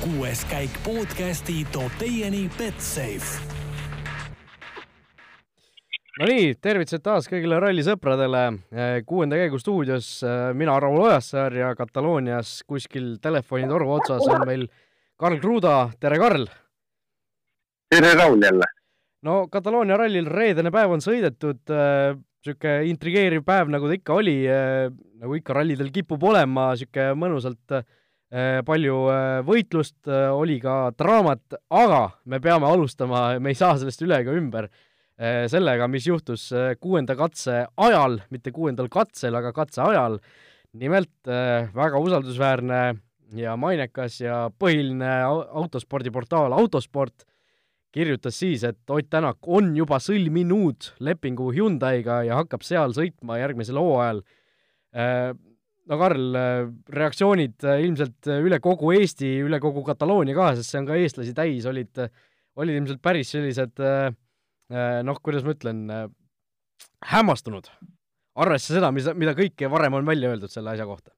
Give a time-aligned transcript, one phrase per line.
[0.00, 3.42] kuues käik podcasti toob teieni Betsafe.
[6.20, 8.42] Nonii, tervitused taas kõigile rallisõpradele.
[9.06, 10.08] kuuenda käigu stuudios
[10.56, 14.66] mina, Raul Ojasaar ja Kataloonias kuskil telefonitoru otsas on meil
[15.16, 15.90] Karl Kruda.
[16.00, 16.46] tere, Karl!
[17.90, 18.64] tere, Raul jälle!
[19.22, 24.42] no Kataloonia rallil reedene päev on sõidetud niisugune äh, intrigeeriv päev, nagu ta ikka oli
[25.20, 27.84] nagu ikka rallidel kipub olema, niisugune mõnusalt äh,
[28.66, 34.04] palju äh, võitlust äh,, oli ka draamat, aga me peame alustama, me ei saa sellest
[34.06, 39.52] üle ega ümber äh,, sellega, mis juhtus äh, kuuenda katse ajal, mitte kuuendal katsel, aga
[39.56, 40.20] katse ajal.
[40.72, 42.80] nimelt äh, väga usaldusväärne
[43.34, 47.26] ja mainekas ja põhiline autospordiportaal Autosport
[47.90, 53.78] kirjutas siis, et Ott Tänak on juba sõlminud lepingu Hyundai'ga ja hakkab seal sõitma järgmisel
[53.82, 54.22] hooajal.
[55.80, 60.70] Äh, no Karl, äh, reaktsioonid äh, ilmselt üle kogu Eesti, üle kogu Kataloonia ka, sest
[60.70, 62.02] see on ka eestlasi täis, olid,
[62.56, 63.80] olid ilmselt päris sellised
[65.02, 65.80] noh, kuidas ma ütlen,
[67.10, 67.66] hämmastunud,
[68.38, 71.10] arvestades seda, mis, mida kõike varem on välja öeldud selle asja kohta.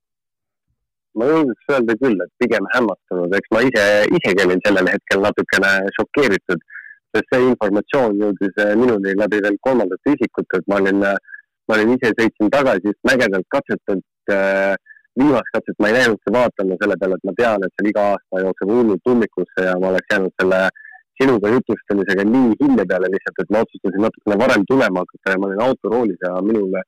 [1.21, 5.73] Ma julgeks öelda küll, et pigem hämmastunud, eks ma ise, isegi olin sellel hetkel natukene
[5.99, 6.65] šokeeritud,
[7.13, 12.15] sest see informatsioon jõudis minuni läbi veel kolmandate isikute, et ma olin, ma olin ise
[12.17, 14.75] sõitsin tagasi just mägedelt katsetelt äh,.
[15.20, 18.39] viimast katset ma ei läinudki vaatama selle peale, et ma tean, et seal iga aasta
[18.45, 20.61] jookseb hullult ummikusse ja ma oleks jäänud selle
[21.20, 25.48] sinuga jutustamisega nii hilja peale lihtsalt, et ma otsustasin natukene varem tulema hakata ja ma
[25.48, 26.81] olin autoroolis ja minule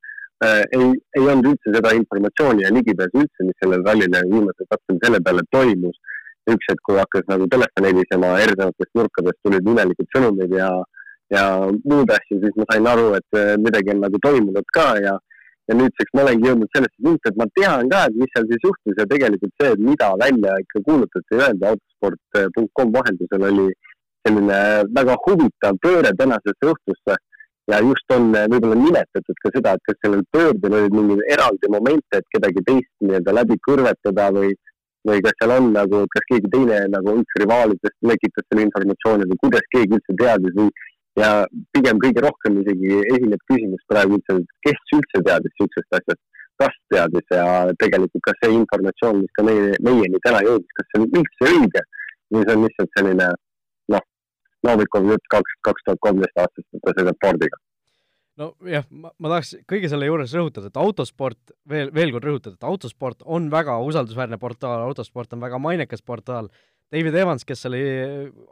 [0.44, 5.00] äh, ei, ei olnud üldse seda informatsiooni ja ligipääsu üldse, mis sellel rallile viimasel katsel
[5.04, 6.00] selle peale toimus.
[6.52, 10.66] üks hetk, kui hakkas nagu telefon helisema erinevatest nurkadest tulid imelikud sõnumid ja,
[11.32, 11.44] ja
[11.88, 15.14] muud asju, siis ma sain aru, et äh, midagi on nagu toimunud ka ja,
[15.68, 18.66] ja nüüdseks ma olengi jõudnud sellesse punkti, et ma tean ka, et mis seal siis
[18.66, 23.68] juhtus ja tegelikult see, mida välja ikka kuulutati ja öeldi autosport.com vahendusel oli
[24.24, 24.58] selline
[24.98, 27.16] väga huvitav pööre tänasesse õhtusse.
[27.72, 32.20] Ja just on võib-olla nimetatud ka seda, et kas sellel pöördel olid mingeid eraldi momente,
[32.20, 34.50] et kedagi teist nii-öelda läbi kõrvetada või,
[35.08, 39.40] või kas seal on nagu, kas keegi teine nagu üks rivaalidest lekitas selle informatsiooni või
[39.46, 40.68] kuidas keegi üldse teadis või
[41.20, 41.30] ja
[41.76, 46.22] pigem kõige rohkem isegi esineb küsimus praegu üldse, kes üldse teadis niisugusest asjast,
[46.62, 47.46] kas teadis ja
[47.80, 51.84] tegelikult kas see informatsioon, mis ka meie, meieni täna jõudis, kas see on üldse õige
[52.34, 53.32] või see on lihtsalt selline
[54.64, 57.60] Novikov jutt kaks, kaks tuhat kolmteist aastast, et ta sõidab Fordiga.
[58.40, 62.66] nojah, ma, ma tahaks kõige selle juures rõhutada, et autosport, veel, veel kord rõhutada, et
[62.66, 66.48] autosport on väga usaldusväärne portaal, autosport on väga mainekas portaal,
[66.92, 67.78] David Evans, kes selle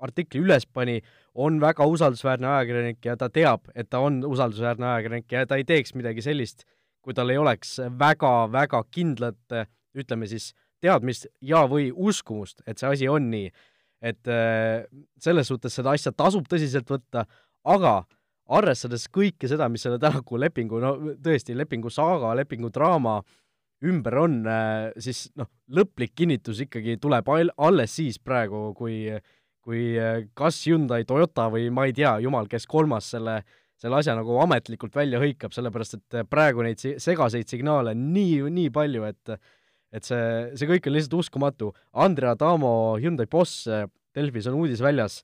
[0.03, 1.01] artikli üles pani,
[1.35, 5.67] on väga usaldusväärne ajakirjanik ja ta teab, et ta on usaldusväärne ajakirjanik ja ta ei
[5.69, 6.67] teeks midagi sellist,
[7.03, 9.59] kui tal ei oleks väga-väga kindlat,
[9.99, 13.53] ütleme siis, teadmist ja või uskumust, et see asi on nii.
[14.03, 14.83] Et äh,
[15.23, 17.23] selles suhtes seda asja tasub tõsiselt võtta,
[17.63, 18.01] aga
[18.53, 23.21] arvestades kõike seda, mis selle Tänaku lepingu, no tõesti, lepingu saaga, lepingu draama
[23.89, 29.07] ümber on, äh, siis noh, lõplik kinnitus ikkagi tuleb alles siis praegu, kui
[29.63, 33.37] kui äh, kas Hyundai, Toyota või ma ei tea, jumal, kes kolmas selle,
[33.79, 39.07] selle asja nagu ametlikult välja hõikab, sellepärast et praegu neid segaseid signaale nii, nii palju,
[39.11, 39.37] et
[39.93, 40.23] et see,
[40.57, 41.67] see kõik on lihtsalt uskumatu.
[42.01, 43.67] Andre Adamo, Hyundai boss,
[44.17, 45.19] Delfis on uudis väljas,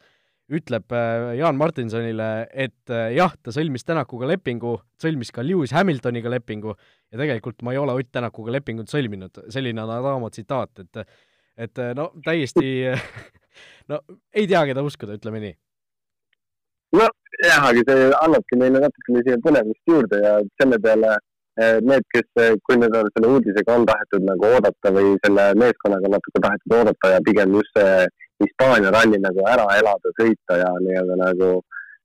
[0.48, 6.32] ütleb äh, Jaan Martinsonile, et äh, jah, ta sõlmis Tänakuga lepingu, sõlmis ka Lewis Hamiltoniga
[6.32, 11.04] lepingu ja tegelikult ma ei ole Ott Tänakuga lepingut sõlminud, selline on Adamo tsitaat, et
[11.58, 12.94] et äh, no täiesti
[13.90, 14.00] no
[14.32, 15.56] ei tea, keda uskuda, ütleme nii.
[16.96, 21.18] nojah, aga see annabki meile natukene siia põnevust juurde ja selle peale
[21.58, 22.28] need, kes,
[22.62, 27.10] kui nüüd on selle uudisega on tahetud nagu oodata või selle meeskonnaga natuke tahetud oodata
[27.16, 28.06] ja pigem just see
[28.42, 31.50] Hispaania ralli nagu ära elada, sõita ja nii-öelda nagu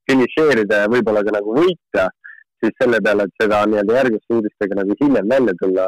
[0.09, 2.07] finišeerida ja võib-olla ka nagu võita,
[2.63, 5.87] siis selle peale, et seda nii-öelda järgmiste uudistega nagu hiljem välja tulla,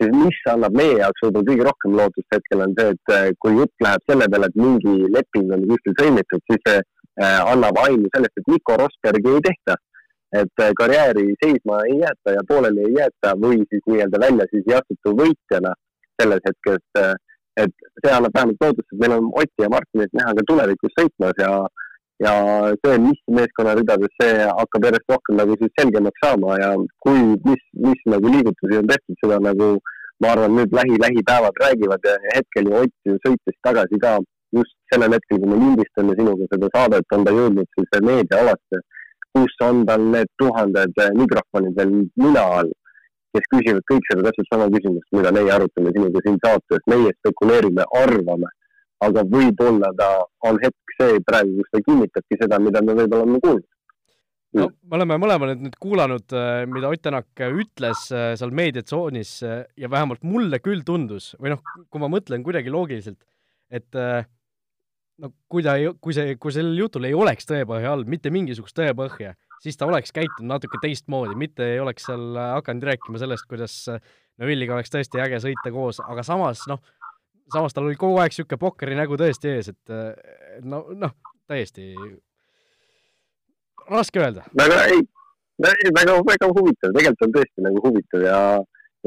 [0.00, 3.56] siis mis annab meie jaoks võib-olla kõige rohkem lootust hetkel on see, et eh, kui
[3.60, 6.82] jutt läheb selle peale, et mingi leping on kuskil sõlmitud, siis see
[7.22, 9.76] annab aimu sellest, et Nico Rosbergi ei tehta
[10.32, 14.64] et äh, karjääri seisma ei jäeta ja pooleli ei jäeta või siis nii-öelda välja siis
[14.68, 15.72] ei astuta võitjana
[16.20, 16.84] selles hetkes.
[17.60, 21.40] Et see annab vähemalt lootust, et meil on Oti ja Martinit näha ka tulevikus sõitmas
[21.42, 21.50] ja,
[22.24, 22.34] ja
[22.80, 26.70] see, mis meeskonnaridades, see hakkab järjest rohkem nagu siis selgemaks saama ja
[27.04, 29.68] kui, mis, mis nagu liigutusi on tehtud, seda nagu
[30.22, 34.16] ma arvan, nüüd lähi, lähipäevad räägivad ja hetkel ju Ott ju sõitis tagasi ka
[34.56, 38.80] just sellel hetkel, kui me lindistame sinuga seda saadet, on ta jõudnud siis meediaalasse
[39.32, 42.70] kus on tal need tuhanded mikrofonid veel nina all,
[43.32, 47.86] kes küsivad kõik seda täpselt sama küsimust, mida meie arutame sinuga siin saates, meie spekuleerime,
[48.02, 48.50] arvame.
[49.02, 50.08] aga võib-olla ta
[50.46, 53.64] on hetk see praegu, kus ta kinnitabki seda, mida me võib-olla oleme kuulnud.
[54.60, 59.64] no me oleme mõlemad nüüd kuulanud, äh, mida Ott Tänak ütles äh, seal meediatsoonis äh,
[59.76, 63.18] ja vähemalt mulle küll tundus või noh, kui ma mõtlen kuidagi loogiliselt,
[63.72, 63.90] et
[65.22, 68.76] no kui ta ei, kui see, kui sellel jutul ei oleks tõepõhja all, mitte mingisugust
[68.78, 73.78] tõepõhja, siis ta oleks käitunud natuke teistmoodi, mitte ei oleks seal hakanud rääkima sellest, kuidas
[74.40, 76.80] Neville'iga oleks tõesti äge sõita koos, aga samas noh,
[77.52, 81.14] samas tal oli kogu aeg niisugune pokkeri nägu tõesti ees, et no, noh,
[81.50, 81.92] täiesti
[83.90, 84.46] raske öelda.
[84.58, 85.02] väga, ei,
[85.98, 88.38] väga, väga huvitav, tegelikult on tõesti nagu huvitav ja,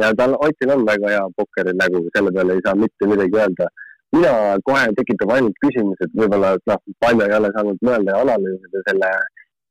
[0.02, 3.70] ja tal, Otil on väga hea pokkeri nägu, selle peale ei saa mitte midagi öelda.
[4.16, 4.32] Mina
[4.68, 8.84] kohe tekitab ainult küsimus, et võib-olla, et noh, palju ei ole saanud mõelda ja analüüsida
[8.88, 9.12] selle,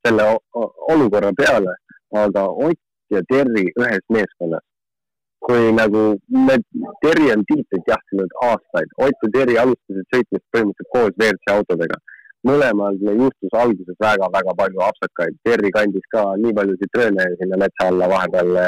[0.05, 0.27] selle
[0.93, 1.75] olukorra peale,
[2.23, 2.81] aga Ott
[3.13, 4.65] ja Terri ühes meeskonnas.
[5.45, 6.03] Kui nagu
[6.47, 6.57] me,
[7.05, 12.01] Terri on tiitlit jahtinud aastaid, Ott ja Terri alustasid sõitmist põhimõtteliselt koos WRC autodega.
[12.45, 18.09] mõlemal juhtus alguses väga-väga palju apsakaid, Terri kandis ka nii palju sitrööne sinna metsa alla
[18.11, 18.59] vahepeal,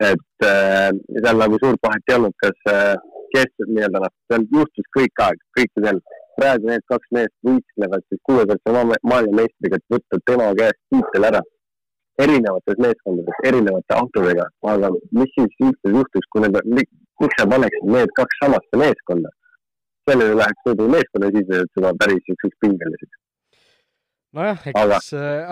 [0.00, 0.88] et äh,
[1.18, 2.94] seal nagu suurt vahet ei olnud, kas äh,
[3.34, 6.02] kes nii-öelda noh, seal juhtus kõik aeg, kõik seal.
[6.40, 8.72] praegu need kaks meest võistlevad siis kuuekordse
[9.12, 11.42] maailmameistriga, et võtta tema käest tiitel ära
[12.24, 18.12] erinevates meeskondades, erinevate autodega, aga mis siis üldse juhtuks, kui need, miks sa paneksid need
[18.18, 19.32] kaks samasse meeskonda?
[20.08, 23.18] sellele läheks võib-olla meeskonnasiseselt juba päris niisuguseks pingeliseks.
[24.38, 25.00] nojah, eks aga,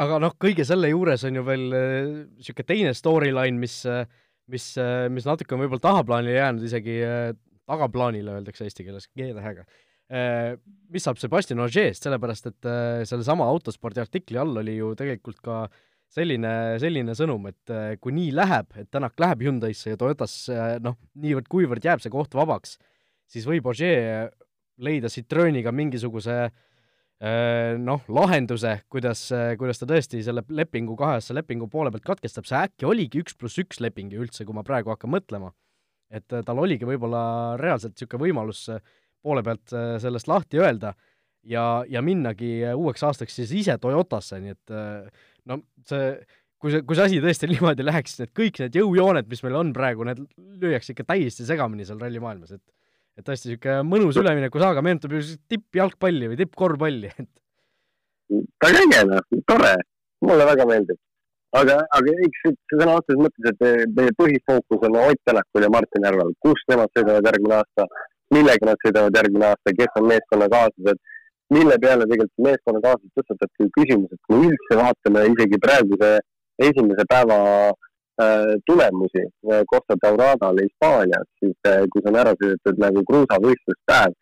[0.05, 4.09] aga noh, kõige selle juures on ju veel niisugune äh, teine storyline, mis, äh,
[4.51, 6.97] mis, äh, mis natuke on võib-olla tahaplaanile jäänud, isegi
[7.69, 9.69] tagaplaanile öeldakse eesti keeles G-tähega
[10.09, 12.69] mis saab Sebastian Ogier'st, sellepärast et
[13.11, 15.75] sellesama autospordi artikli all oli ju tegelikult ka äh,
[16.13, 20.97] selline, selline sõnum, et äh, kui nii läheb, et Tänak läheb Hyundai'sse ja Toyotasse, noh,
[21.21, 22.79] niivõrd-kuivõrd jääb see koht vabaks,
[23.29, 24.31] siis võib Ogier
[24.85, 29.27] leida Citrooniga mingisuguse äh, noh, lahenduse, kuidas,
[29.61, 33.61] kuidas ta tõesti selle lepingu kahese lepingu poole pealt katkestab, see äkki oligi üks pluss
[33.61, 35.53] üks leping ju üldse, kui ma praegu hakkan mõtlema.
[36.11, 37.21] Et äh, tal oligi võib-olla
[37.61, 38.67] reaalselt niisugune võimalus
[39.23, 40.93] poole pealt sellest lahti öelda
[41.43, 44.75] ja, ja minnagi uueks aastaks siis ise Toyotasse, nii et
[45.51, 45.59] no
[45.89, 46.13] see,
[46.63, 49.73] kui see, kui see asi tõesti niimoodi läheks, et kõik need jõujooned, mis meil on
[49.77, 50.23] praegu, need
[50.63, 52.65] lüüakse ikka täiesti segamini seal rallimaailmas, et
[53.19, 57.33] et tõesti niisugune mõnus üleminekusaaga, meenutab ju tippjalgpalli või tippkorvpalli, et
[58.63, 59.73] väga äge noh, tore,
[60.23, 61.01] mulle väga meeldib.
[61.57, 66.33] Aga, aga eks sõna otseses mõttes, et meie põhifookus on Ott Tänakul ja Martin Järvel,
[66.45, 67.87] kus nemad sõidavad järgmine aasta,
[68.35, 71.05] millega nad sõidavad järgmine aasta, kes on meeskonnakaaslased?
[71.57, 76.11] Mille peale tegelikult meeskonnakaaslased tõstatabki küsimuse, et kui üldse vaatame isegi praeguse
[76.61, 77.39] esimese päeva
[77.71, 84.17] äh, tulemusi äh, Costa Dauradal Hispaanias, siis äh, kus on ära sõidetud nagu kruusavõistluspäev,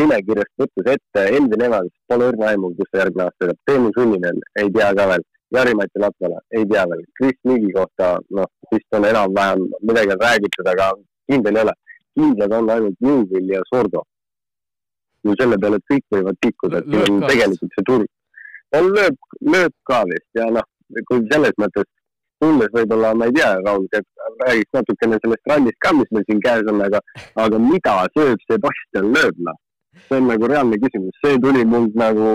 [0.00, 4.42] nimekirjast võttes ette Elvin Evans, pole õrna aimu, kus ta järgmine aasta sõidab, Teemu Sunninen,
[4.58, 9.04] ei tea ka veel, Jari-Mati Latvala, ei tea veel, Kris Migi kohta, noh, vist on
[9.04, 10.92] enam-vähem midagi räägitud, aga
[11.28, 11.74] kindel ei ole.
[12.12, 14.02] kindlad on ainult Newvil ja Sordo
[15.24, 18.08] ju selle peale, et kõik võivad tikkuda, et siin on tegelikult see turg.
[18.76, 19.16] on lööb,
[19.54, 20.66] lööb ka vist ja noh,
[21.08, 21.88] kui selles mõttes
[22.42, 23.84] tulles võib-olla, ma ei tea, Raul,
[24.42, 27.02] räägiks natukene sellest rallist ka, mis meil siin käes on, aga,
[27.44, 29.60] aga mida sööb Sebastian Loeb, noh?
[30.08, 32.26] see on nagu reaalne küsimus, see tuli mul nagu,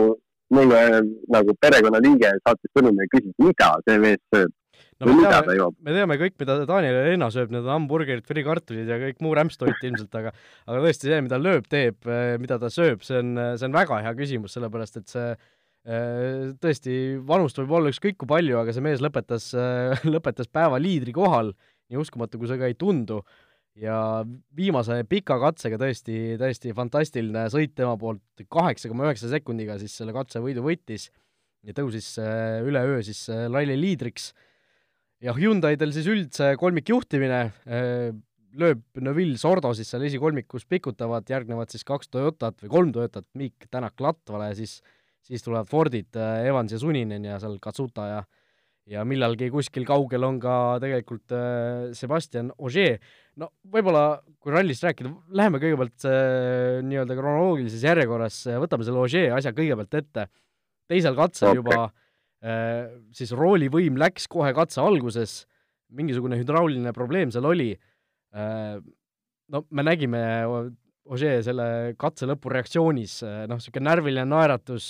[0.54, 1.02] mulle
[1.34, 4.54] nagu perekonnaliige saatis sõnumi ja küsis, mida see mees sööb?
[4.98, 8.98] No me teame, me teame kõik, mida Daniel Helena sööb, need on hamburgerid, frikartulid ja
[9.02, 10.32] kõik muu rämpstoit ilmselt, aga
[10.66, 12.10] aga tõesti see, mida lööb teeb,
[12.42, 16.98] mida ta sööb, see on, see on väga hea küsimus, sellepärast et see eh, tõesti,
[17.30, 19.52] vanust võib olla ükskõik kui palju, aga see mees lõpetas,
[20.16, 21.54] lõpetas päeva liidri kohal,
[21.94, 23.22] nii uskumatu kui see ka ei tundu,
[23.78, 24.26] ja
[24.58, 30.16] viimase pika katsega tõesti, täiesti fantastiline sõit tema poolt, kaheksa koma üheksa sekundiga siis selle
[30.16, 31.10] katse võidu võttis
[31.68, 32.16] ja tõusis
[32.66, 34.32] üleöö siis ralli liidriks.
[35.24, 38.12] Ja Hyundai'del siis üldse kolmikjuhtimine, äh,
[38.58, 43.66] lööb Neville Sordo siis seal esikolmikus pikutavad, järgnevad siis kaks Toyotat või kolm Toyotat, Mikk,
[43.74, 44.80] Tänak, Latvala ja siis
[45.28, 48.20] siis tulevad Fordid, äh, Evans ja Suninen ja seal Katsuta ja
[48.88, 52.98] ja millalgi kuskil kaugel on ka tegelikult äh, Sebastian Ogier.
[53.36, 56.08] no võib-olla, kui rallist rääkida, läheme kõigepealt
[56.88, 60.28] nii-öelda kronoloogilises järjekorras, võtame selle Ogier asja kõigepealt ette.
[60.88, 61.62] teisel katsel okay.
[61.62, 61.88] juba
[62.46, 65.42] Äh, siis roolivõim läks kohe katse alguses,
[65.90, 67.72] mingisugune hüdrauliline probleem seal oli,
[68.36, 68.78] äh,
[69.50, 70.22] no me nägime
[71.08, 74.90] Ožee selle katse lõpu reaktsioonis, äh, noh, niisugune närviline naeratus,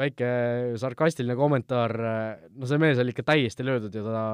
[0.00, 0.28] väike
[0.80, 1.94] sarkastiline kommentaar,
[2.56, 4.24] no see mees oli ikka täiesti löödud ja ta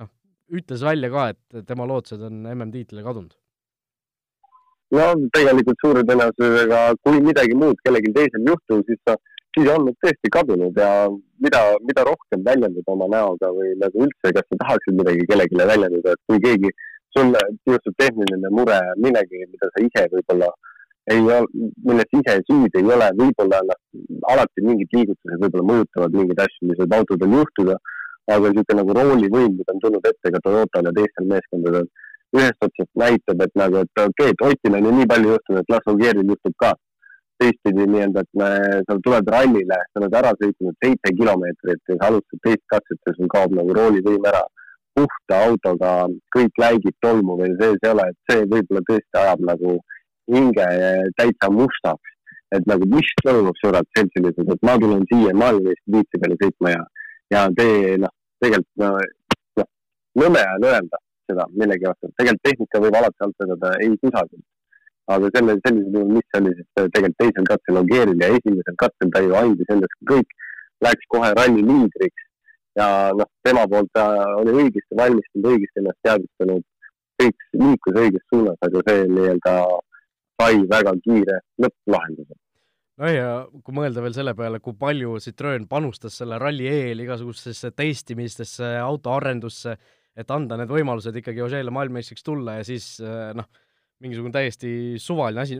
[0.00, 0.10] noh,
[0.54, 3.34] ütles välja ka, et tema lootused on MM-tiitlile kadunud.
[4.94, 9.16] no tegelikult suure tõenäosusega, kui midagi muud kellelgi teisel juhtub, siis sa,
[9.56, 10.90] siis on nad tõesti kadunud ja
[11.42, 16.14] mida, mida rohkem väljendada oma näoga või nagu üldse, kas sa tahaksid midagi kellelegi väljendada,
[16.14, 16.70] et kui keegi
[17.16, 20.50] sulle juhtub tehniline mure, millegi, mida sa ise võib-olla
[21.12, 21.40] ei ole,
[21.84, 23.80] milles ise süüdi ei ole, võib-olla noh,
[24.32, 27.76] alati mingid liigutused võib-olla mõjutavad mingeid asju, mis võib autodel juhtuda,
[28.32, 31.90] aga niisugune nagu roolivõim, mida on tulnud ette ka Toyotal ja teistel meeskondadel,
[32.38, 35.60] ühest otsast näitab, et nagu, et okei okay,, et Otil on ju nii palju juhtunud,
[35.60, 36.72] et las Ogieril juhtub ka.
[37.42, 38.48] teistpidi nii-öelda, et me,
[38.86, 43.14] sa tuled rallile, sa oled ära sõitnud seitse kilomeetrit ja sa alustad teist katset ja
[43.16, 44.44] sul kaob nagu roolivõim ära.
[44.94, 45.92] puhta autoga
[46.36, 49.72] kõik läigid tolmu veel sees ei ole, et see võib-olla tõesti ajab nagu
[50.32, 50.66] hinge
[51.18, 52.10] täitsa mustaks.
[52.54, 56.82] et nagu, mis toimub, sõbrad, seltsilised, et ma tulen siia maailmameistritiitli peale sõitma ja,
[57.34, 57.64] ja te
[57.98, 58.12] noh,
[58.44, 58.90] tegelikult no,
[59.58, 59.68] noh,
[60.22, 62.10] nõme on öelda seda millegi vastu.
[62.20, 64.44] tegelikult tehnika võib alati alt vedada ei kusagilt.
[65.14, 69.24] aga selle, sellisel juhul, mis oli siis tegelikult teisel katsel Ogieril ja esimesel katsel ta
[69.24, 70.38] ju andis endast kõik,
[70.86, 72.24] läks kohe ralli liidriks
[72.80, 72.86] ja
[73.18, 74.00] noh, tema poolt
[74.40, 76.64] oli õigesti valmistunud, õigesti ennast teadvustanud,
[77.20, 79.54] kõik liikus õiges suunas, aga see nii-öelda
[80.40, 82.36] sai väga kiire lõpplahenduse.
[83.02, 83.30] No ja
[83.66, 89.74] kui mõelda veel selle peale, kui palju Citroen panustas selle ralli eel igasugustesse testimistesse, autoarendusse,
[90.14, 93.48] et anda need võimalused ikkagi Ožeele maailmameistriks tulla ja siis äh, noh,
[94.04, 95.58] mingisugune täiesti suvaline asi,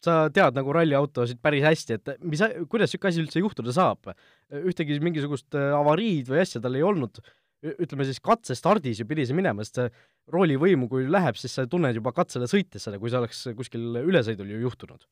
[0.00, 2.40] sa tead nagu ralliautosid päris hästi, et mis,
[2.72, 4.14] kuidas niisugune asi üldse juhtuda saab?
[4.50, 7.20] ühtegi mingisugust äh, avariid või asja tal ei olnud,
[7.60, 9.88] ütleme siis katsestardis ju pidi see minema, sest see
[10.32, 14.48] roolivõimu, kui läheb, siis sa tunned juba katsele sõites seda, kui see oleks kuskil ülesõidul
[14.54, 15.04] ju juhtunud.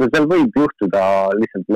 [0.00, 1.02] No seal võib juhtuda
[1.38, 1.68] lihtsalt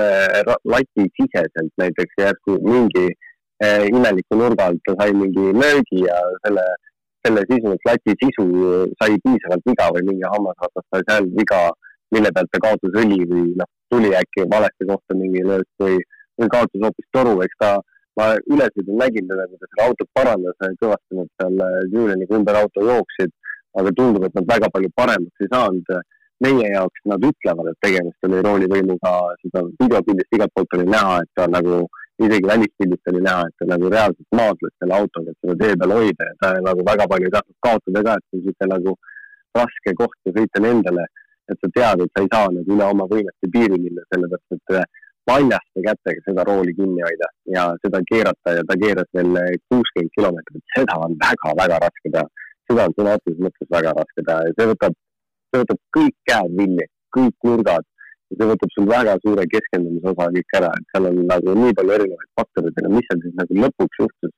[0.67, 6.17] lati siseselt näiteks järsku mingi eh, imeliku nurga alt ta sai mingi löögi ja
[6.47, 6.65] selle,
[7.27, 8.47] selle sisuliselt lati sisu
[8.99, 11.61] sai piisavalt viga või mingi hammasratas sai seal viga,
[12.17, 16.01] mille pealt ta kaotas õli või noh, tuli äkki valesse kohta mingi löök või,
[16.41, 17.77] või kaotas hoopis toru, eks ta,
[18.19, 21.61] ma ülesõidul nägin teda, kui ta seda autot parandas, kõvasti nad seal
[21.95, 23.35] Julianiga ümber auto jooksid,
[23.79, 25.93] aga tundub, et nad väga palju paremaks ei saanud.
[26.45, 31.31] Meie jaoks nad ütlevad, et tegemist oli roolivõimuga, seda videopildist igalt poolt oli näha, et
[31.35, 31.81] ta nagu
[32.23, 35.95] isegi välispildist oli näha, et ta nagu reaalselt maadles selle autoga, et seda tee peal
[35.97, 38.95] hoida ja ta nagu väga palju ei tahtnud kaotada ka, et see on niisugune nagu
[39.59, 41.09] raske koht ja sõita nendele,
[41.51, 44.77] et sa tead, et sa ei saa nüüd üle oma võimete piiri minna, sellepärast et
[44.79, 44.89] äh,
[45.31, 49.35] paljaste kätega seda rooli kinni hoida ja seda keerata ja ta keeras veel
[49.69, 52.27] kuuskümmend kilomeetrit, seda on väga-väga raske teha.
[52.69, 54.97] seda on sõna otseses mõttes väga raske teha ja see võtab,
[55.51, 57.87] see võtab kõik käed villi, kõik nurgad
[58.37, 61.95] see võtab sul väga suure keskendumise osa kõik ära, et seal on nagu nii palju
[61.97, 64.35] erinevaid faktoreid, aga mis seal siis nagu lõpuks juhtus.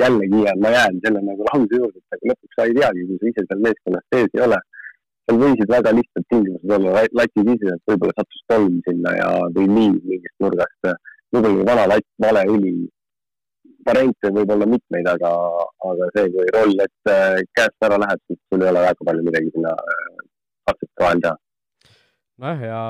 [0.00, 3.30] jällegi ma jään selle nagu lause juurde, et aga lõpuks sa ei teagi, kui sa
[3.30, 4.60] ise seal meeskonnas sees ei ole.
[5.26, 9.98] Seal võisid väga lihtsad tingimused olla, lati siseselt võib-olla sattus tolm sinna ja, või liiv
[10.12, 10.90] mingist nurgast,
[11.34, 12.72] võib-olla vana latt, vale õli.
[13.86, 15.30] variante võib olla mitmeid, aga,
[15.90, 17.12] aga see, kui roll, et
[17.56, 19.76] käest ära läheb, siis sul ei ole väga palju midagi sinna
[20.68, 21.38] katsete vahel teha
[22.40, 22.82] nojah, ja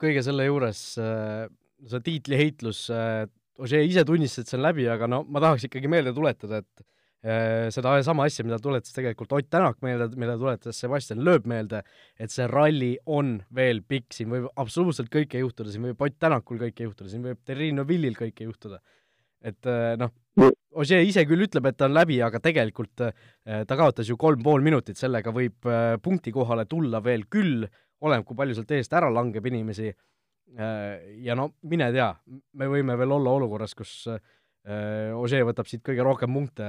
[0.00, 1.48] kõige selle juures äh,
[1.88, 3.26] see tiitliheitlus äh,,
[3.58, 6.82] Ožee ise tunnistas, et see on läbi, aga no ma tahaks ikkagi meelde tuletada, et
[6.84, 6.86] äh,
[7.18, 11.80] seda sama asja, mida tuletas tegelikult Ott Tänak meelde, mille tuletas Sebastian Loeb meelde,
[12.14, 16.60] et see ralli on veel pikk, siin võib absoluutselt kõike juhtuda, siin võib Ott Tänakul
[16.62, 18.78] kõike juhtuda, siin võib Terrino Villil kõike juhtuda.
[19.42, 20.14] et äh, noh,
[20.78, 24.42] Ožee ise küll ütleb, et ta on läbi, aga tegelikult äh, ta kaotas ju kolm
[24.44, 27.66] pool minutit, sellega võib äh, punkti kohale tulla veel küll
[28.04, 29.90] oleneb, kui palju sealt eest ära langeb inimesi.
[30.58, 32.12] Äh, ja no mine tea,
[32.60, 34.20] me võime veel olla olukorras, kus äh,
[34.68, 36.64] Ožee võtab siit kõige rohkem punkte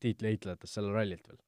[0.00, 1.40] tiitliheitlejatest sellel rallilt veel.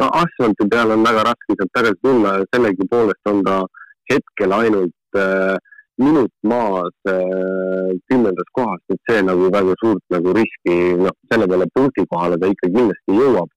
[0.00, 3.62] no asfalti peal on väga raske sealt tagasi tulla ja sellegipoolest on ta
[4.10, 5.56] hetkel ainult äh,
[5.98, 11.68] minut maas äh, kümnendast kohast, et see nagu väga suurt nagu riski, noh, selle peale
[11.74, 13.50] punkti kohale ta ikka kindlasti jõuab.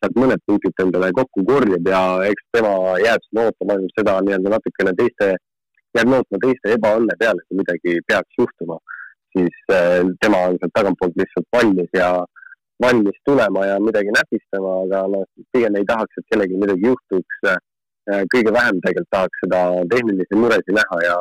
[0.00, 2.00] Sealt mõned punktid endale kokku korjab ja
[2.30, 2.72] eks tema
[3.04, 5.30] jääb sinna ootama seda nii-öelda natukene teiste,
[5.96, 8.80] jääb lootma teiste ebaõnne peale, kui midagi peaks juhtuma,
[9.34, 12.08] siis äh, tema on sealt tagantpoolt lihtsalt valmis ja
[12.82, 17.40] valmis tulema ja midagi näpistama, aga noh, pigem ei tahaks, et kellelgi midagi juhtuks.
[17.52, 17.60] Äh,
[18.34, 19.60] kõige vähem tegelikult tahaks seda
[19.92, 21.14] tehnilisi muresid näha ja,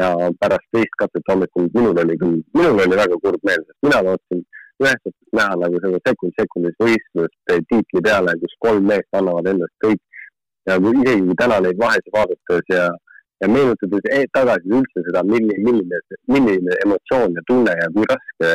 [0.00, 0.08] ja
[0.40, 4.42] pärast teist katset hommikul minul oli küll, minul oli väga kurb meel, sest mina lootsin
[4.82, 10.02] otsast näha nagu seda sekund sekundis võistlust tiitli peale, kus kolm meest annavad endast kõik.
[10.66, 12.88] ja kui isegi täna neid vahesid vaadates ja,
[13.44, 16.00] ja meenutades e tagasi üldse seda, milline, milline,
[16.32, 18.50] milline emotsioon ja tunne ja kui raske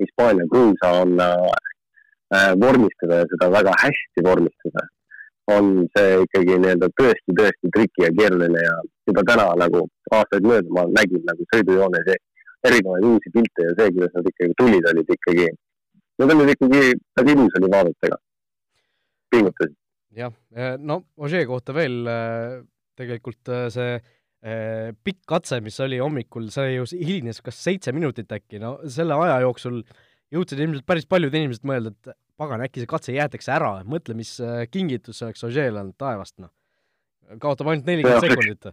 [0.00, 4.86] Hispaania kruusa on äh, vormistada ja seda väga hästi vormistada,
[5.54, 8.76] on see ikkagi nii-öelda tõesti, tõesti triki ja keeruline ja
[9.10, 9.82] juba täna nagu
[10.14, 12.12] aastaid mööda ma nägin nagu sõidujoones
[12.68, 15.46] erinevaid uusi pilte ja see, kuidas nad ikkagi tulid, olid ikkagi,
[16.20, 16.82] need olid ikkagi,
[17.18, 18.20] väga ilus oli vaadata ka,
[19.34, 19.76] pingutasid.
[20.22, 20.32] jah,
[20.78, 22.02] no Ožee kohta veel
[23.00, 23.98] tegelikult see
[24.40, 29.42] pikk katse, mis oli hommikul, see ju hilines kas seitse minutit äkki, no selle aja
[29.44, 29.82] jooksul
[30.32, 34.36] jõudsid ilmselt päris paljud inimesed mõelda, et pagan, äkki see katse jäetakse ära, mõtle, mis
[34.44, 36.52] äh, kingitus see oleks Ožeele olnud taevast, noh.
[37.42, 38.70] kaotab ainult nelikümmend sekundit.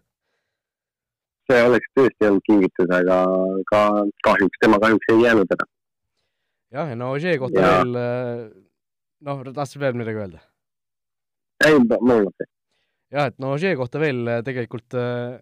[1.52, 3.20] see oleks tõesti olnud kingitus, aga
[3.72, 3.82] ka
[4.28, 5.70] kahjuks, tema kahjuks ei jäänud ära.
[6.78, 8.46] jah, ja no Ožee kohta veel, äh,
[9.28, 10.44] noh, tahtsid veel midagi öelda?
[11.66, 12.54] ei, mul on okei.
[13.14, 15.38] Jah, et no Ožee kohta veel äh, tegelikult äh,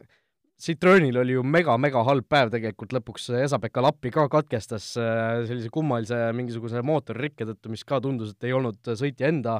[0.55, 6.19] Citroenil oli ju mega-mega halb päev tegelikult, lõpuks Esa-Pekka Lappi ka katkestas äh, sellise kummalise
[6.35, 9.57] mingisuguse mootoririkke tõttu, mis ka tundus, et ei olnud sõitja enda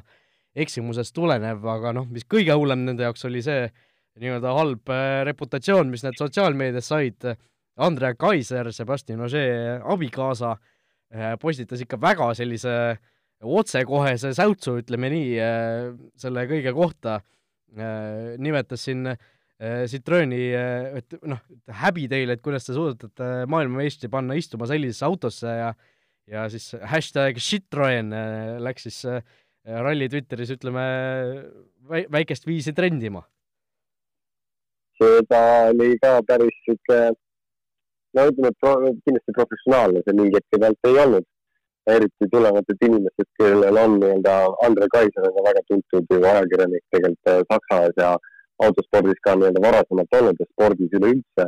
[0.56, 3.66] eksimusest tulenev, aga noh, mis kõige hullem nende jaoks oli see
[4.24, 7.28] nii-öelda halb äh, reputatsioon, mis nad sotsiaalmeedias said,
[7.76, 10.54] Andrea Kaiser, Sebastian Ogier abikaasa,
[11.12, 12.78] äh, postitas ikka väga sellise
[13.44, 15.34] otsekohese säutsu, ütleme nii,
[16.18, 17.20] selle kõige kohta,
[18.40, 19.18] nimetas siin äh,
[19.58, 21.40] Äh, Citroeni, äh, et noh,
[21.80, 25.70] häbi teile, et kuidas te suudate äh, maailmameistri panna istuma sellisesse autosse ja
[26.28, 28.10] ja siis hashtag Citroen
[28.66, 28.98] läks siis
[29.64, 30.86] ralli Twitteris, ütleme,
[31.86, 33.22] väi-, väikest viisi trendima.
[34.98, 37.00] seda oli ka päris sihuke,
[38.18, 38.74] no ütleme, et pro,
[39.06, 41.30] kindlasti professionaalne see mingi hetke pealt ei olnud.
[41.94, 44.36] Eriti tulenevalt, et inimesed, kellel on nii-öelda,
[44.68, 48.16] Andre Kaiser on ka väga tuntud ju ajakirjanik tegelikult Saksas ja
[48.66, 51.48] autospordis ka nii-öelda varasemalt olnud ja spordis üleüldse.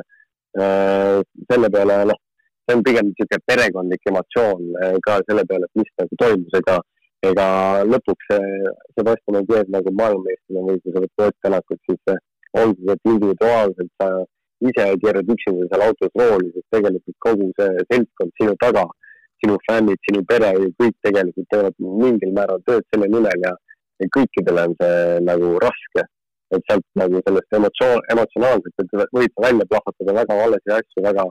[0.57, 1.19] Äh,
[1.51, 2.21] selle peale, noh,
[2.65, 6.79] see on pigem niisugune perekondlik emotsioon äh, ka selle peale, et mis nagu toimus, ega,
[7.31, 7.49] ega
[7.89, 8.31] lõpuks
[8.95, 12.17] Sebastian Ogier nagu maailmameistrina või kui sa võtad Ott Tänakut, siis
[12.57, 14.09] olgu see, individuaalselt sa
[14.67, 18.85] ise keerad üksinda seal autos rooli, sest tegelikult kogu see seltskond sinu taga,
[19.43, 23.55] sinu fännid, sinu pere ju kõik tegelikult teevad mingil määral tööd selle nimel ja,
[24.01, 26.05] ja kõikidele on see nagu raske
[26.55, 31.25] et sealt nagu sellest emotsioon, emotsionaalselt, võid sa välja plahvatada väga valesid asju väga,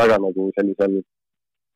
[0.00, 1.00] väga nagu sellisel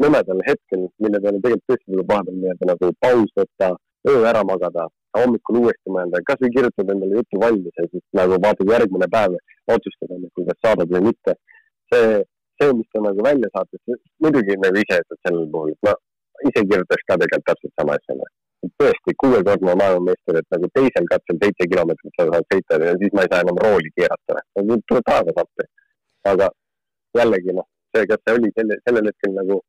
[0.04, 3.72] nõmedal hetkel, mille peale tegelikult tõesti tuleb vahepeal nii-öelda nagu paus võtta,
[4.10, 4.86] öö ära magada,
[5.18, 9.38] hommikul uuesti mõelda, kasvõi kirjutada endale jutu valmis ja siis nagu vaatad järgmine päev,
[9.76, 11.36] otsustada, kas saadad või mitte.
[11.90, 12.22] see,
[12.61, 15.95] see, mis ta nagu välja saatis, muidugi nagu ise ütled sellel puhul, et ma
[16.51, 18.19] ise kirjutaks ka tegelikult täpselt sama asja
[18.81, 23.25] tõesti kuuekordne maailmameister, et nagu teisel katsel seitse kilomeetrit sa saad sõita ja siis ma
[23.25, 24.42] ei saa enam rooli keerata.
[24.59, 25.66] nagu tuleb taevas appi.
[26.33, 26.49] aga
[27.19, 29.61] jällegi noh, see, kas see oli selle, sellel hetkel nagu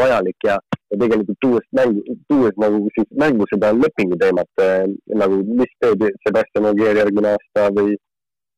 [0.00, 0.56] vajalik ja,
[0.90, 4.86] ja tegelikult tuues mängu, tuues nagu siis mängu seda lepingu teemat äh,
[5.22, 7.98] nagu, mis teeb Sebastian Ogier järgmine aasta või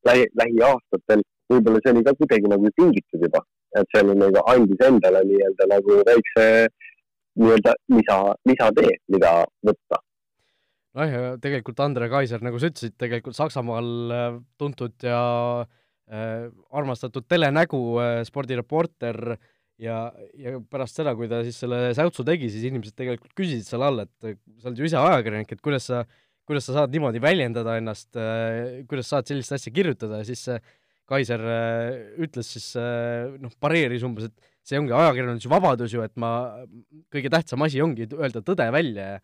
[0.07, 3.43] lähi, lähiaastatel, võib-olla see oli ka kuidagi nagu tingitud juba,
[3.79, 6.89] et see oli nagu andis endale nii-öelda nagu väikse äh,
[7.39, 9.33] nii-öelda lisa, lisatee, mida
[9.67, 9.99] võtta.
[10.97, 15.21] nojah, ja tegelikult Andre Kaiser, nagu sa ütlesid, tegelikult Saksamaal äh, tuntud ja
[15.63, 19.37] äh, armastatud telenägu äh,, spordireporter
[19.81, 20.01] ja,
[20.37, 24.03] ja pärast seda, kui ta siis selle säutsu tegi, siis inimesed tegelikult küsisid seal all,
[24.03, 24.11] et
[24.59, 26.03] sa oled ju ise ajakirjanik, et kuidas sa,
[26.47, 30.59] kuidas sa saad niimoodi väljendada ennast äh,, kuidas saad sellist asja kirjutada ja siis äh,
[31.09, 36.13] Kaiser äh, ütles siis äh, noh, pareeris umbes, et see ongi ajakirjanduse vabadus ju, et
[36.21, 36.31] ma,
[37.11, 39.21] kõige tähtsam asi ongi öelda tõde välja ja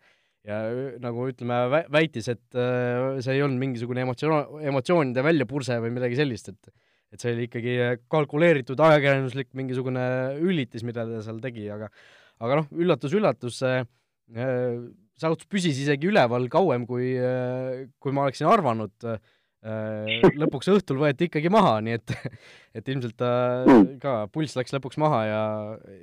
[0.48, 0.58] ja
[1.02, 6.54] nagu ütleme, väitis, et äh, see ei olnud mingisugune emotsioon, emotsioonide väljapurse või midagi sellist,
[6.54, 6.70] et
[7.08, 7.74] et see oli ikkagi
[8.12, 10.02] kalkuleeritud ajakirjanduslik mingisugune
[10.44, 11.88] üllitis, mida ta seal tegi, aga
[12.44, 13.78] aga noh, üllatus-üllatus, see
[15.18, 17.14] saavutus püsis isegi üleval kauem, kui
[17.98, 19.18] kui ma oleksin arvanud Äh,
[19.68, 22.14] lõpuks õhtul võeti ikkagi maha, nii et,
[22.78, 23.32] et ilmselt ta
[23.66, 23.98] mm.
[24.02, 25.42] ka, pulss läks lõpuks maha ja,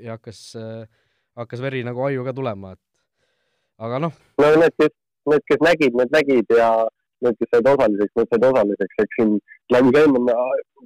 [0.04, 0.42] ja hakkas,
[1.40, 4.14] hakkas veri nagu aju ka tulema, et aga noh.
[4.42, 4.94] no need, kes,
[5.32, 6.70] need, kes nägid, need nägid ja
[7.26, 9.36] need, kes said osaliseks, need said osaliseks, eks siin
[9.74, 10.40] läbi käima,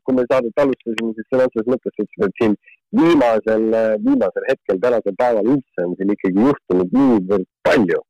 [0.07, 2.57] kui me saadet alustasime, siis sõna otseses mõttes ütlesin, et siin
[2.99, 3.65] viimasel,
[4.05, 8.01] viimasel hetkel, tänasel päeval üldse on siin ikkagi juhtunud niivõrd palju,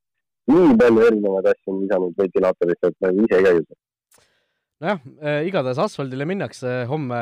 [0.54, 3.80] nii palju erinevaid asju on visanud ventilaatorisse, et nagu ise ka ei usu
[4.80, 7.20] nojah äh,, igatahes asfaldile minnakse homme,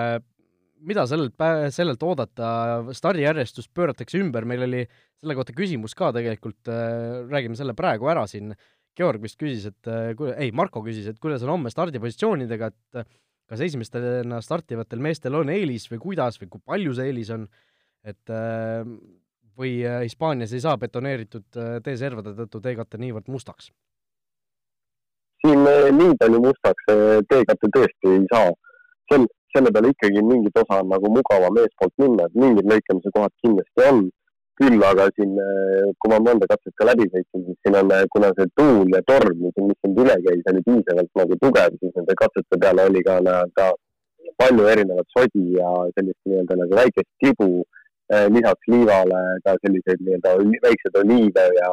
[0.88, 2.48] mida sellelt pä-, sellelt oodata,
[2.96, 4.82] stardijärjestust pööratakse ümber, meil oli
[5.18, 8.54] selle kohta küsimus ka tegelikult äh,, räägime selle praegu ära siin,
[8.98, 13.18] Georg vist küsis, et äh, ku-, ei, Marko küsis, et kuidas on homme stardipositsioonidega, et
[13.48, 17.46] kas esimestena startivatel meestel on eelis või kuidas või kui palju see eelis on,
[18.04, 18.32] et
[19.58, 19.70] või
[20.04, 23.70] Hispaanias ei saa betoneeritud teeservade tõttu teekate niivõrd mustaks
[25.42, 25.64] siin
[25.98, 26.92] nii palju mustaks
[27.31, 28.53] teekatte tõesti ei saa.
[29.11, 33.35] sel, selle peale ikkagi mingit osa on nagu mugavam eespoolt minna, et mingid lõikamise kohad
[33.42, 34.07] kindlasti on.
[34.59, 35.37] küll aga siin,
[36.03, 39.44] kui ma mõnda katset ka läbi sõitsin, siis siin on, kuna see tuul ja torm,
[39.44, 43.68] mis sind üle käis, oli piisavalt nagu tugev, siis nende katsete peale oli ka nii-öelda
[44.42, 47.48] palju erinevat sodi ja sellist nii-öelda nagu väikest tibu
[48.12, 50.35] eh, lisaks liivale ka selliseid nii-öelda
[50.66, 51.70] väikseid oliive ja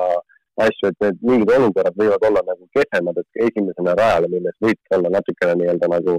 [0.63, 5.11] asju, et need mingid olukorrad võivad olla nagu kehvemad, et esimesena rajale minnes võibki olla
[5.17, 6.17] natukene nii-öelda nagu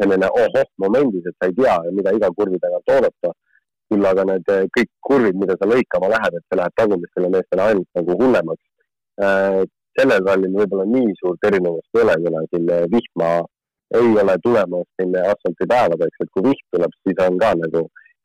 [0.00, 3.32] selline ohoh momendis, et sa ei tea, mida iga kurvi tagant oodata.
[3.92, 7.64] küll aga need eh, kõik kurvid, mida sa lõikama lähed, et see läheb tagumistele meestele
[7.66, 8.62] ainult nagu hullemaks.
[9.20, 9.58] Eh,
[9.98, 13.28] sellel rallil võib-olla nii suurt erinevust ei ole, kuna siin vihma
[13.98, 17.82] ei ole tulemas sinna asfaltipäevadeks, et kui vihm tuleb, siis on ka nagu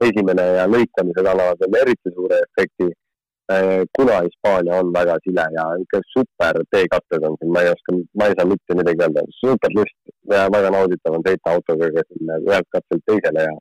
[0.07, 2.87] esimene ja lõikamised annavad veel eriti suure efekti.
[3.51, 7.93] Äh, kuna Hispaania on väga sile ja ikka super teekatted on siin, ma ei oska,
[8.19, 9.95] ma ei saa mitte midagi öelda, super lust
[10.33, 13.53] ja väga nauditav on sõita autoga ka siin ühelt katselt teisele ja,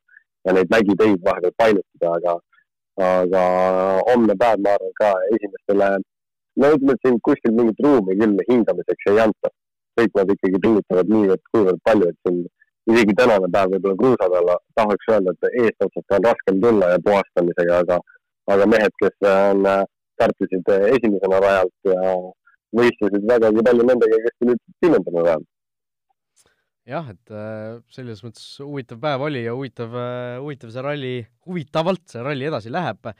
[0.48, 2.34] ja neid mägiteid vahepeal painutada, aga,
[3.10, 3.44] aga
[4.08, 5.92] homne päev, ma arvan ka esimestele,
[6.56, 9.54] no ütleme, et siin kuskil mingit ruumi küll hingamiseks ei anta.
[9.96, 12.42] Kõik nad ikkagi pingutavad niivõrd-kuivõrd palju, et siin
[12.90, 17.80] isegi tänane päev võib-olla kruusa peal tahaks öelda, et eestotsast on raskem tulla ja puhastamisega,
[17.86, 18.02] aga,
[18.52, 19.66] aga mehed, kes on,
[20.16, 22.14] startisid esimesena rajalt ja
[22.76, 25.48] võistlesid vägagi palju nendega, kes tulid kümnendana rajalt.
[26.86, 31.14] jah, et äh, selles mõttes huvitav päev oli ja huvitav, äh, huvitav see ralli,
[31.48, 33.10] huvitavalt see ralli edasi läheb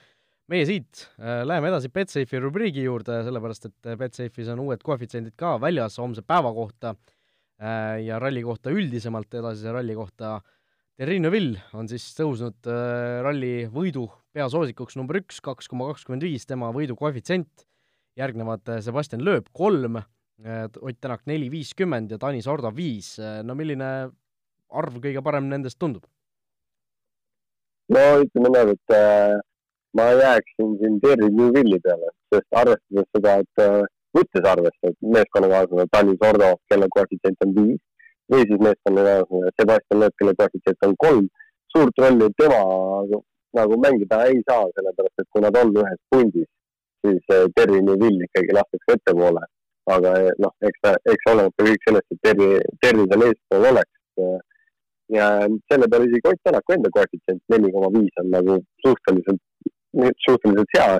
[0.53, 5.35] meie siit äh, läheme edasi Betsafe'i rubriigi juurde, sellepärast et äh, Betsafe'is on uued koefitsiendid
[5.39, 10.39] ka väljas homse päeva kohta äh, ja ralli kohta üldisemalt, edasise ralli kohta.
[10.97, 14.07] Terrino Vill on siis tõusnud äh, ralli võidu
[14.37, 17.65] peasoosikuks number üks, kaks koma kakskümmend viis, tema võidu koefitsient,
[18.21, 23.41] järgnevad äh, Sebastian Loeb kolm äh,, Ott Tänak neli viiskümmend ja Tanis Orda viis, äh,
[23.47, 23.91] no milline
[24.77, 26.05] arv kõige parem nendest tundub?
[27.93, 29.37] no ütleme niimoodi, et äh,
[29.97, 33.77] ma jääksin siin Terry Newvilli peale, sest arvestades seda, et äh,
[34.17, 37.81] võttes arvesse, et meeskonnakaaslane Tanis Ordo, kelle koefitsient on viis,
[38.33, 41.31] või siis meeskonnakaaslane Sebastian Loeb, kelle koefitsient on kolm,
[41.77, 42.61] suurt rolli tema
[43.59, 46.49] nagu mängida ei saa, sellepärast et kui nad on ühes pundis,
[47.07, 49.45] siis äh, Terry Newvill ikkagi lastakse ettepoole.
[49.95, 52.49] aga äh, noh, eks ta, eks oleneb ka kõik sellest, et Terry,
[52.83, 53.95] Terry seal eespool oleks
[55.09, 55.27] ja
[55.71, 59.43] selle peale isegi Ott Tänaku enda koefitsient neli koma viis on nagu suhteliselt
[60.27, 60.99] suhteliselt hea.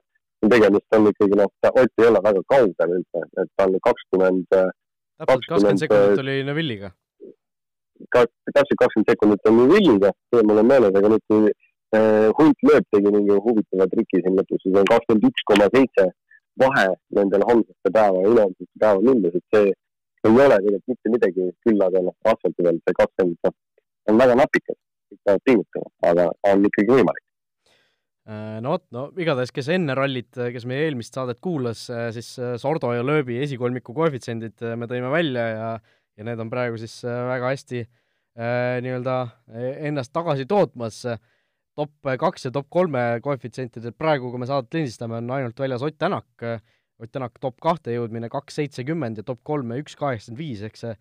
[0.51, 4.47] tegemist on ikkagi noh, Ott ei ole väga kaugel üldse, et ta on kakskümmend.
[4.51, 6.91] täpselt kakskümmend sekundit oli Neville'iga.
[8.15, 11.51] täpselt kakskümmend sekundit on Neville'iga, see mul on meeles, aga nüüd kui
[11.95, 16.09] Hunt lööb tegi mingi huvitava triki siin lõpus, siis on kakskümmend üks koma seitse
[16.61, 19.69] vahe nendel homseste päeva ja ülehomseste päeva minnes, et see
[20.27, 23.57] ei ole tegelikult mitte midagi, küll aga noh, asfalti peal see kakskümmend, noh,
[24.11, 24.79] on väga napikas,
[25.23, 27.23] peavad pingutama, aga on ikkagi võimalik.
[28.27, 32.33] Äh, no vot, no igatahes, kes enne rallit, kes meie eelmist saadet kuulas, äh, siis
[32.43, 35.69] äh, Sordo ja Lööbi esikolmiku koefitsiendid me tõime välja ja
[36.17, 39.17] ja need on praegu siis väga hästi äh, nii-öelda
[39.85, 41.03] ennast tagasi tootmas.
[41.77, 45.99] Top kaks ja top kolme koefitsientidel praegu, kui me saadet lindistame, on ainult väljas Ott
[45.99, 46.47] Tänak,
[46.97, 50.95] Ott Tänak top kahte jõudmine kaks seitsekümmend ja top kolme üks kaheksakümmend viis, eks see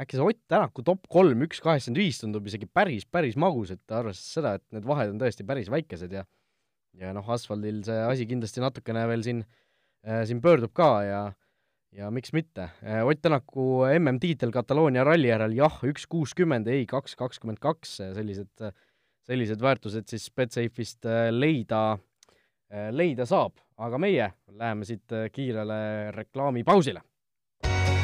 [0.00, 3.82] äkki see Ott Tänaku top kolm üks kaheksakümmend viis tundub isegi päris, päris magus, et
[3.90, 6.24] arvestades seda, et need vahed on tõesti päris väikesed ja
[7.00, 11.22] ja noh, asfaldil see asi kindlasti natukene veel siin äh,, siin pöördub ka ja
[11.92, 12.70] ja miks mitte.
[12.80, 18.72] Äh, Ott Tänaku MM-tiitel Kataloonia ralli järel jah, üks kuuskümmend, ei kaks kakskümmend kaks, sellised,
[19.26, 21.98] sellised väärtused siis Betsafe'ist äh, leida,
[22.72, 27.04] äh, leida saab, aga meie läheme siit kiirele reklaamipausile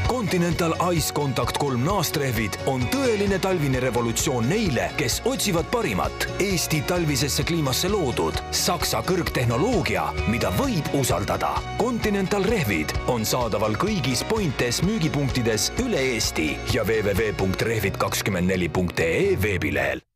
[0.09, 7.45] Continental Ice Contact kolm naastrehvid on tõeline talvine revolutsioon neile, kes otsivad parimat Eesti talvisesse
[7.45, 11.61] kliimasse loodud Saksa kõrgtehnoloogia, mida võib usaldada.
[11.77, 20.08] Continental rehvid on saadaval kõigis Pointes müügipunktides üle Eesti ja www.rehvid24.ee veebilehel.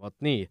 [0.00, 0.46] Vot nii.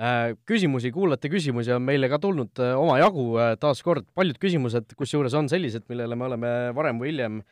[0.00, 5.34] Äh, küsimusi, kuulate küsimusi on meile ka tulnud äh, omajagu äh, taaskord, paljud küsimused, kusjuures
[5.36, 7.42] on sellised, millele me oleme varem või hiljem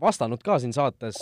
[0.00, 1.16] vastanud ka siin saates,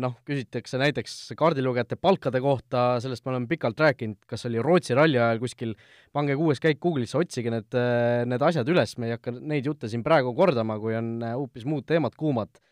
[0.00, 5.18] noh, küsitakse näiteks kaardilugejate palkade kohta, sellest me oleme pikalt rääkinud, kas oli Rootsi ralli
[5.18, 5.74] ajal kuskil,
[6.14, 7.76] pange kuues käik Google'isse, otsige need,
[8.30, 11.84] need asjad üles, me ei hakka neid jutte siin praegu kordama, kui on hoopis muud
[11.90, 12.62] teemad kuumad.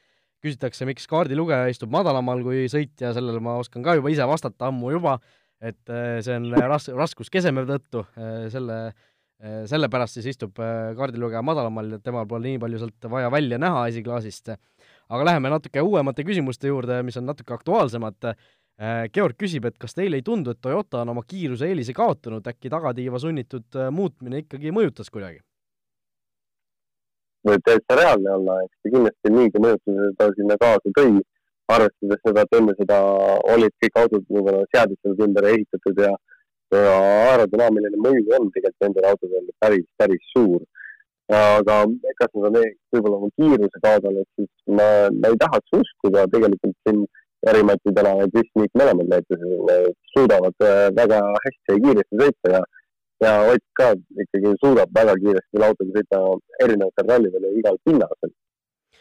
[0.44, 4.94] Küsitakse, miks kaardilugeja istub madalamal kui sõitja, sellele ma oskan ka juba ise vastata ammu
[4.96, 5.18] juba,
[5.60, 5.92] et
[6.24, 8.06] see on ras-, raskuskeseme tõttu,
[8.52, 9.08] selle äh,
[9.40, 13.56] Äh, sellepärast siis istub äh, kaardilugeja madalamal ja temal pole nii palju sealt vaja välja
[13.56, 14.50] näha esiklaasist.
[15.08, 18.34] aga läheme natuke uuemate küsimuste juurde, mis on natuke aktuaalsemad.
[19.12, 22.70] Georg küsib, et kas teile ei tundu, et Toyota on oma kiiruse eelise kaotanud, äkki
[22.72, 25.42] tagatiiva sunnitud muutmine ikkagi mõjutas kuidagi?
[27.48, 31.20] Võib täitsa reaalne olla, eks ta kindlasti mingi mõjutuse ta sinna kaasa tõi,
[31.70, 32.98] arvestades seda, et enne seda
[33.54, 36.10] olid kõik autod võib-olla seadustelt ümber ehitatud ja,
[36.74, 36.96] ja
[37.30, 40.60] aerodünaamiline mõju on tegelikult nendel autodel päris, päris suur.
[41.30, 41.74] aga
[42.18, 42.56] kas nad on
[42.92, 47.04] võib-olla oma kiiruse kaotanud, siis ma, ma ei tahaks uskuda, tegelikult siin
[47.46, 52.60] Jari-Mati täna ja Kris Miik mõlemad näitasid, suudavad äh, väga hästi ja kiiresti sõita ja
[53.20, 56.20] ja Ott ka ikkagi suudab väga kiiresti autoga sõita
[56.64, 58.32] erinevatel rallidel ja igal pinnasel.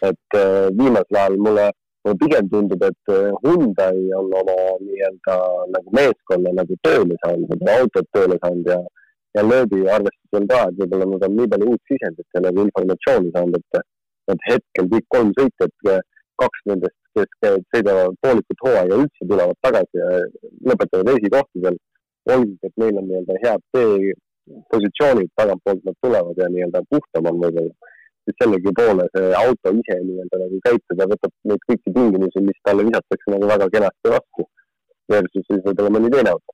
[0.09, 1.65] et äh, viimasel ajal mulle,
[2.03, 5.35] mulle pigem tundub, et äh, Hyundai on oma nii-öelda
[5.73, 8.77] nagu meeskonna nagu tööle saanud, seda autot tööle saanud ja,
[9.35, 13.33] ja lööbi arvestusel ka, et võib-olla nad on nii palju uut sisendit ja nagu informatsiooni
[13.35, 13.83] saanud, et,
[14.31, 15.75] et hetkel kõik kolm sõitjat,
[16.39, 17.35] kaks nendest, kes
[17.75, 20.23] sõidavad poolikut hooaja üldse tulevad tagasi ja
[20.71, 21.79] lõpetavad esikohtadel
[22.35, 27.95] olgugi, et neil on nii-öelda head teepositsioonid, tagantpoolt nad tulevad ja nii-öelda puhtam on võib-olla,
[28.25, 32.87] siis sellegipoole see auto ise nii-öelda nagu käitub ja võtab neid kõiki tingimusi, mis talle
[32.87, 34.49] visatakse nagu väga kenasti vastu.
[35.09, 36.53] versus siis võib-olla mõni teine auto.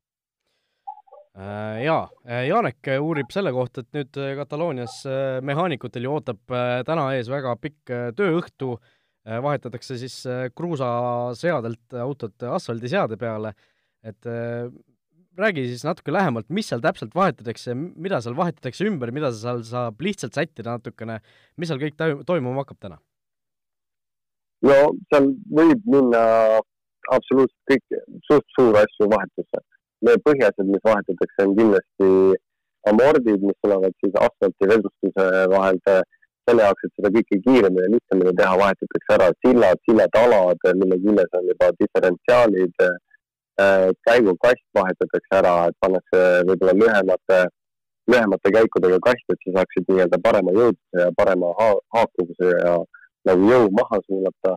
[1.36, 5.02] Äh, jaa, äh, Janek uurib selle kohta, et nüüd äh, Kataloonias
[5.44, 6.54] mehaanikutel ju ootab
[6.88, 8.78] täna ees väga pikk tööõhtu,
[9.26, 10.16] vahetatakse siis
[10.56, 13.56] kruusaseadelt autod asfaldiseade peale,
[14.06, 14.28] et
[15.40, 20.02] räägi siis natuke lähemalt, mis seal täpselt vahetatakse, mida seal vahetatakse ümber, mida seal saab
[20.06, 21.20] lihtsalt sättida natukene,
[21.58, 23.00] mis seal kõik toimuma hakkab täna?
[24.66, 24.78] no
[25.12, 26.24] seal võib minna
[27.14, 29.62] absoluutselt kõik suht suuri asju vahetusse.
[30.06, 32.10] Need põhiasjad, mis vahetatakse, on kindlasti
[32.90, 35.92] amordid, mis tulevad siis asfalti vedustuse vahelt,
[36.46, 41.38] selle jaoks, et seda kõike kiiremini ja lihtsamini teha, vahetatakse ära sillad, sillatalad, mille küljes
[41.40, 42.96] on juba diferentsiaalid Äh,
[44.08, 47.38] käigukast vahetatakse ära, et pannakse võib-olla lühemate,
[48.12, 52.76] lühemate käikudega kast, et sa saaksid nii-öelda parema jõudluse ja parema ha haakuvuse ja
[53.30, 54.56] nagu jõu maha suunata.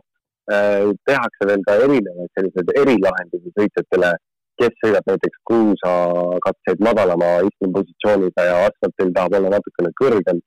[0.49, 4.13] Äh, tehakse veel ka erinevaid selliseid erilahendusi sõitjatele,
[4.59, 10.41] kes sõidab näiteks kruusakatseid madalama istumispositsiooniga ja asfaltil tahab olla natukene kõrgem.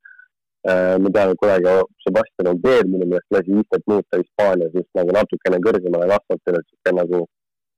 [0.66, 5.14] Äh, ma tean, et kunagi Sebastian Ogier minu meelest lasi istet muuta Hispaanias just nagu
[5.14, 7.22] natukene kõrgemale asfaltile, sihuke nagu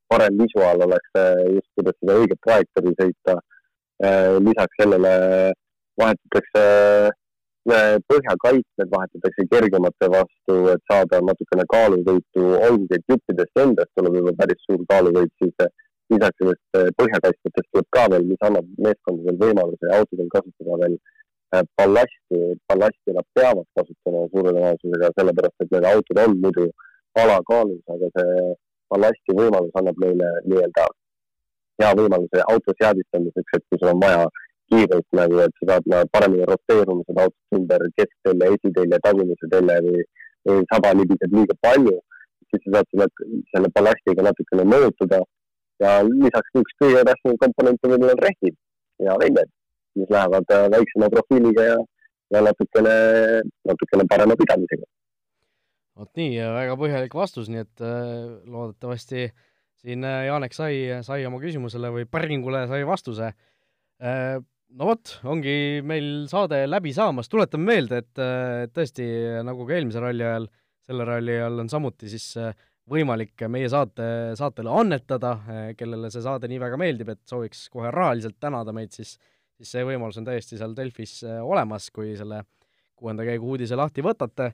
[0.09, 1.11] parem visuaal oleks
[1.55, 3.37] just, kuidas seda õiget trajektoori sõita.
[4.03, 5.11] Äh, lisaks sellele
[6.01, 6.63] vahetatakse
[7.71, 14.35] äh, põhjakaitsmed vahetatakse kergemate vastu, et saada natukene kaaluvõitu, olgugi et juppidest endast tuleb juba
[14.41, 15.71] päris suur kaaluvõit, siis äh,
[16.11, 20.99] lisaks sellest põhjakaitsmetest tuleb ka veel, mis annab meeskondadel võimaluse ja autodel kasutada veel
[21.79, 26.67] ballasti, ballasti nad peavad kasutama suure tõenäosusega, sellepärast et need autod on muidu
[27.23, 28.55] alakaalus, aga see
[28.93, 30.87] ballasti võimalus annab meile nii-öelda
[31.83, 34.27] hea võimaluse auto seadistamiseks, et kui sul on vaja
[34.73, 39.79] kiirelt nagu, et sa saad nagu paremini roteeruma seda autot ümber kesktelje, esitelje, tagumise telje
[39.87, 40.05] või,
[40.49, 41.97] või saba libiseb liiga palju,
[42.51, 43.09] siis sa saad selle,
[43.53, 45.21] selle ballastiga natukene mõjutada.
[45.83, 48.55] Ja lisaks üks kõige tähtsam komponent on võib-olla rehvid
[49.03, 49.51] ja veljed,
[49.99, 51.79] mis lähevad äh, väiksema profiiliga ja,
[52.37, 52.95] ja natukene,
[53.67, 54.87] natukene parema pidamisega
[55.99, 58.09] vot nii, väga põhjalik vastus, nii et äh,
[58.51, 59.29] loodetavasti
[59.85, 60.77] siin äh, Janek sai,
[61.07, 63.31] sai oma küsimusele või päringule sai vastuse.
[64.03, 64.37] Äh,
[64.75, 68.23] no vot, ongi meil saade läbi saamas, tuletame meelde, et
[68.75, 69.07] tõesti,
[69.47, 70.49] nagu ka eelmise ralli ajal,
[70.85, 72.33] selle ralli ajal on samuti siis
[72.91, 75.37] võimalik meie saate, saatele annetada,
[75.79, 79.15] kellele see saade nii väga meeldib, et sooviks kohe rahaliselt tänada meid, siis
[79.55, 82.43] siis see võimalus on täiesti seal Delfis olemas, kui selle
[82.99, 84.51] kuuenda käigu uudise lahti võtate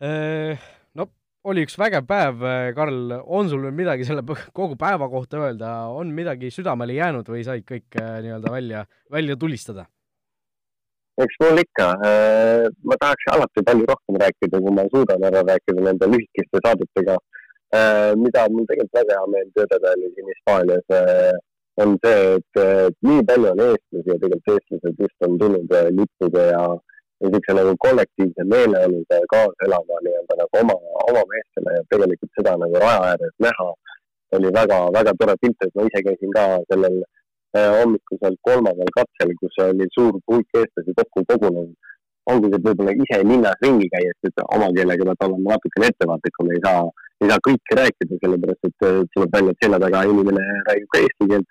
[0.00, 1.08] no
[1.48, 5.70] oli üks vägev päev, äh, Karl, on sul veel midagi selle kogu päeva kohta öelda,
[5.94, 9.86] on midagi südamele jäänud või said kõik äh, nii-öelda välja, välja tulistada?
[11.18, 11.86] eks mul ikka,
[12.86, 17.16] ma tahaks alati palju rohkem rääkida, kui ma suudan ära rääkida nende lühikeste saadetega.
[18.22, 20.94] mida mul tegelikult väga hea meel tõdeda oli siin Hispaanias,
[21.82, 26.62] on see, et nii palju on eestlasi ja tegelikult eestlased just on tulnud lippude ja
[27.20, 30.76] niisuguse nagu kollektiivse meeleoluga kaasa elama nii-öelda nagu oma,
[31.10, 33.68] oma meestele ja tegelikult seda nagu raja ääres näha
[34.36, 36.96] oli väga-väga tore pilt, et ma ise käisin ka sellel
[37.56, 41.76] äh, hommikusel kolmandal katsel, kus oli suur hulk eestlasi kokku kogunenud.
[42.28, 46.58] olgugi, et võib-olla ise linnas ringi käies, et oma keelega pead olema natukene ettevaatlikum, ei
[46.64, 46.82] saa,
[47.24, 51.00] ei saa kõike rääkida, sellepärast et äh, tuleb välja, et selja taga inimene räägib ka
[51.06, 51.48] eesti keelt.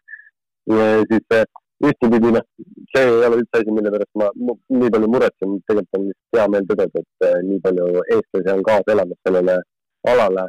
[1.10, 1.48] siis äh,
[1.86, 2.46] ühtepidi noh,
[2.92, 6.48] see ei ole üldse asi, mille pärast ma nii palju muretsen, tegelikult on lihtsalt hea
[6.54, 9.58] meel tõdeda, et äh, nii palju eestlasi on kaasa elamas sellele
[10.14, 10.46] alale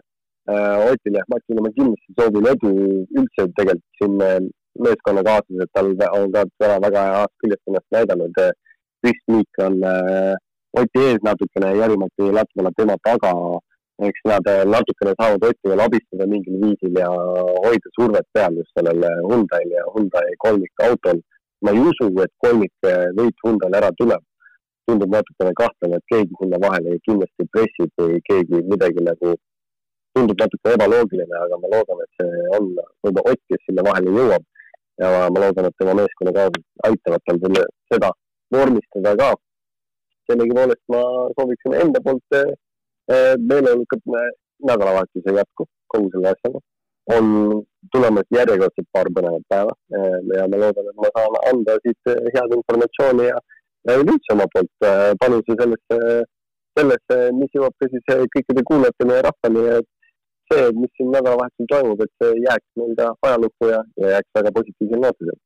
[0.49, 0.87] äh,.
[0.89, 2.73] Otile Matile ma kindlasti soovin edu
[3.21, 4.39] üldse tegelikult siin äh,
[4.87, 8.43] meeskonnakaaslased, tal on ka täna väga heast küljest ennast näidanud.
[9.03, 10.35] Kris Miik on äh,
[10.79, 13.33] Oti ees natukene, Jari-Mati Latvala tema taga
[14.07, 17.09] eks nad äh, natukene saavad Otti veel abistada mingil viisil ja
[17.65, 21.21] hoida survet peal just sellel Hyundai'l ja Hyundai kolmikautol.
[21.63, 22.87] ma ei usu, et kolmik
[23.19, 24.23] võit Hyundai'l ära tuleb.
[24.87, 29.35] tundub natukene kahtlane, et keegi sinna vahele kindlasti pressib või keegi midagi nagu,
[30.17, 32.71] tundub natuke ebaloogiline, aga ma loodan, et see on
[33.05, 34.47] võib-olla Ott, kes sinna vahele jõuab.
[35.03, 36.47] ja ma loodan, et tema meeskonnaga
[36.89, 38.11] aitavad tal selle, seda
[38.57, 39.29] vormistada ka.
[40.31, 41.03] sellegipoolest ma
[41.37, 42.39] sooviksin enda poolt
[43.13, 44.03] äh, meeleolukat
[44.71, 46.61] nädalavahetuse jätku kogu selle asjaga.
[47.17, 47.29] on
[47.93, 49.73] tulemas järjekordselt paar põnevat päeva
[50.37, 53.39] ja ma loodan, et ma saan anda siit head informatsiooni ja,
[53.89, 54.89] ja üleüldse oma poolt
[55.23, 56.01] panuse sellesse,
[56.79, 59.89] sellesse, mis jõuab ka siis kõikide kuulajateni ja rahvani, et
[60.53, 64.55] see, mis siin nädalavahetusel toimub, et see jääks meil ka ajalukku ja, ja jääks väga
[64.61, 65.41] positiivsel nootidel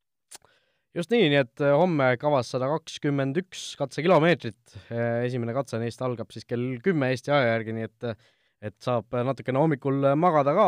[0.97, 4.61] just nii, nii et äh, homme kavas sada kakskümmend üks katsekilomeetrit,
[4.93, 8.09] äh, esimene katse neist algab siis kell kümme Eesti aja järgi, nii et
[8.63, 10.67] et saab natukene hommikul magada ka,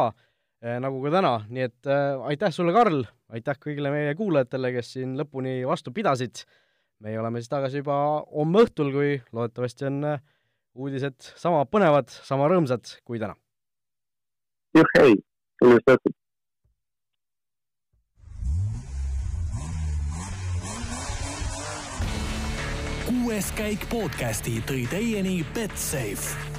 [0.64, 1.90] äh, nagu ka täna, nii et
[2.30, 3.04] aitäh sulle, Karl,
[3.37, 6.42] aitäh kõigile meie kuulajatele, kes siin lõpuni vastu pidasid,
[7.04, 8.00] meie oleme siis tagasi juba
[8.32, 10.02] homme õhtul, kui loodetavasti on
[10.74, 13.38] uudised sama põnevad, sama rõõmsad kui täna.
[14.74, 15.14] juhhei,
[15.62, 16.23] ilusat õhtut!
[23.35, 26.53] Kuues käik podcasti tõi teieni Betsafe